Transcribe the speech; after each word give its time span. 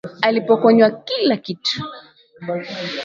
Alipokonywa 0.21 0.91
kila 0.91 1.37
kitu 1.37 1.81